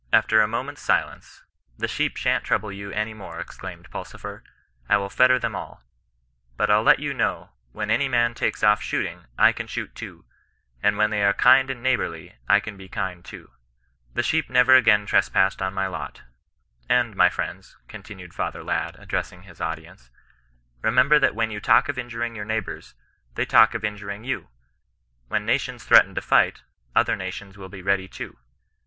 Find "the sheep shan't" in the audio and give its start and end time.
1.77-2.43